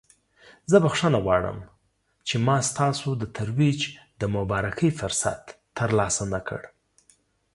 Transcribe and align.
زه 0.71 0.77
بخښنه 0.83 1.19
غواړم 1.25 1.57
چې 2.27 2.35
ما 2.47 2.57
ستاسو 2.69 3.09
د 3.17 3.23
ترویج 3.37 3.79
د 4.21 4.23
مبارکۍ 4.35 4.89
فرصت 4.99 5.41
ترلاسه 5.77 6.23
نکړ. 6.33 6.59